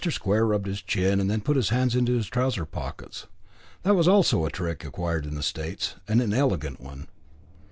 Square 0.09 0.47
rubbed 0.47 0.65
his 0.65 0.81
chin, 0.81 1.19
and 1.19 1.29
then 1.29 1.41
put 1.41 1.55
his 1.55 1.69
hands 1.69 1.95
into 1.95 2.15
his 2.17 2.25
trouser 2.25 2.65
pockets. 2.65 3.27
That 3.83 3.93
also 3.93 4.39
was 4.39 4.47
a 4.47 4.49
trick 4.51 4.83
acquired 4.83 5.27
in 5.27 5.35
the 5.35 5.43
States, 5.43 5.93
an 6.07 6.19
inelegant 6.19 6.79
one. 6.81 7.07